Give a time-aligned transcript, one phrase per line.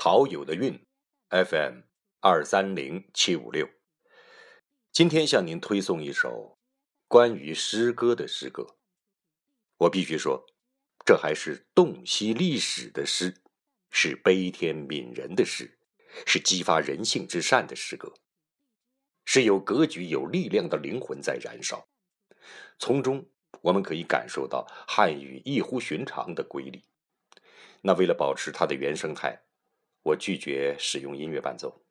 [0.00, 0.86] 陶友的韵
[1.28, 1.80] ，FM
[2.20, 3.68] 二三零七五六。
[4.92, 6.56] 今天向您推送一首
[7.08, 8.76] 关于诗歌的诗歌。
[9.76, 10.46] 我必须说，
[11.04, 13.42] 这还是洞悉历史的诗，
[13.90, 15.80] 是悲天悯人的诗，
[16.24, 18.14] 是激发人性之善的诗歌，
[19.24, 21.88] 是有格局、有力量的灵魂在燃烧。
[22.78, 23.28] 从中，
[23.62, 26.84] 我们可以感受到汉语异乎寻常的瑰丽。
[27.80, 29.42] 那为了保持它的原生态，
[30.02, 31.84] 我拒绝使用音乐伴奏，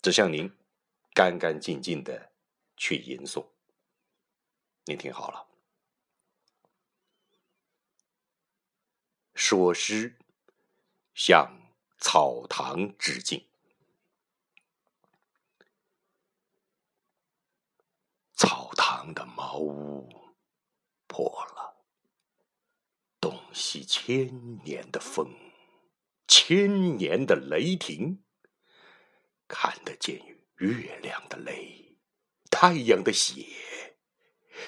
[0.00, 0.50] 只向您
[1.14, 2.32] 干干净净的
[2.76, 3.46] 去吟诵。
[4.84, 5.46] 您听好了，
[9.34, 10.16] 说诗
[11.14, 11.48] 向
[11.98, 13.46] 草堂致敬。
[18.34, 20.34] 草堂的茅屋
[21.06, 21.24] 破
[21.54, 21.86] 了。
[23.20, 25.32] 洞悉千年的风，
[26.44, 28.24] 千年的雷霆，
[29.46, 30.20] 看得见
[30.56, 31.96] 月亮的泪，
[32.50, 33.46] 太阳的血，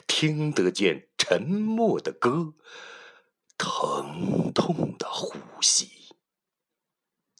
[0.06, 2.54] 听得见沉默的歌，
[3.58, 6.14] 疼痛的呼吸。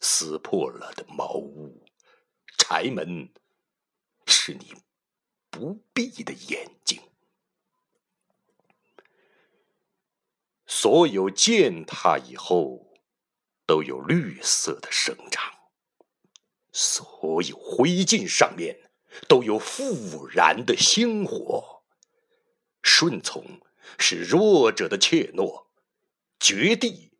[0.01, 1.85] 撕破了的茅屋，
[2.57, 3.31] 柴门，
[4.27, 4.73] 是你
[5.49, 7.01] 不闭的眼睛。
[10.67, 12.94] 所有践踏以后，
[13.65, 15.43] 都有绿色的生长；
[16.71, 18.91] 所有灰烬上面，
[19.27, 21.83] 都有复燃的星火。
[22.81, 23.61] 顺从
[23.97, 25.65] 是弱者的怯懦，
[26.39, 27.11] 绝地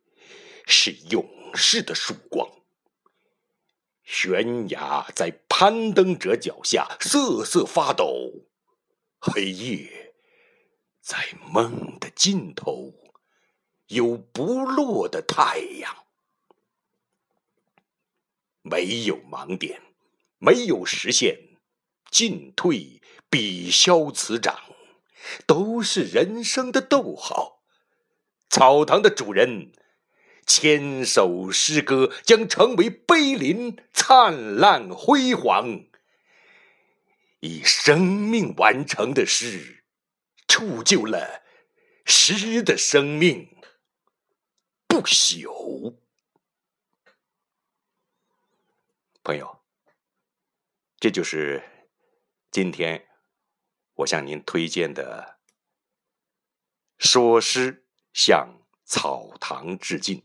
[0.66, 2.48] 是勇士的曙光。
[4.04, 8.46] 悬崖在攀登者脚下瑟瑟发抖，
[9.18, 10.14] 黑夜
[11.00, 11.18] 在
[11.50, 12.94] 梦的尽头。
[13.88, 16.05] 有不落的太阳，
[18.68, 19.80] 没有盲点，
[20.38, 21.38] 没有实现，
[22.10, 23.00] 进退
[23.30, 24.58] 比消此长，
[25.46, 27.62] 都是人生的逗号。
[28.48, 29.72] 草堂的主人，
[30.46, 35.84] 千首诗歌将成为碑林灿烂辉煌。
[37.40, 39.84] 以生命完成的诗，
[40.48, 41.42] 铸就了
[42.04, 43.48] 诗的生命。
[44.88, 45.98] 不朽，
[49.26, 49.58] 朋友，
[51.00, 51.60] 这就是
[52.52, 53.08] 今天
[53.94, 55.40] 我向您推荐的
[57.04, 60.18] 《说诗向草堂致敬》。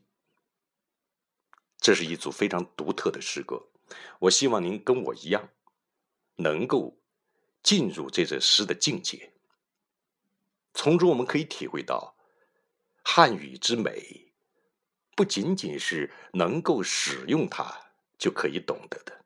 [1.79, 3.69] 这是一组非常独特的诗歌，
[4.19, 5.50] 我希望您跟我一样，
[6.35, 7.01] 能够
[7.63, 9.33] 进入这首诗的境界，
[10.75, 12.16] 从中我们可以体会到
[13.03, 14.31] 汉语之美。
[15.16, 17.91] 不仅仅是能够使用它
[18.22, 19.26] 就可以懂得的，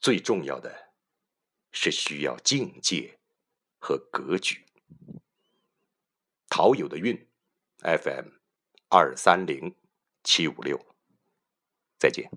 [0.00, 0.94] 最重要的
[1.70, 3.18] 是需要境界
[3.78, 4.64] 和格局。
[6.48, 7.28] 陶友的韵
[7.82, 8.30] ，FM
[8.88, 9.76] 二三零
[10.24, 10.80] 七五六，
[11.98, 12.30] 再见。